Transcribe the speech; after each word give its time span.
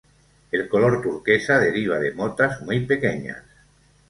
El 0.51 0.63
color 0.71 0.95
turquesa 1.03 1.59
deriva 1.65 1.99
de 1.99 2.11
motas 2.11 2.59
muy 2.63 2.79
pequeñas. 2.87 3.43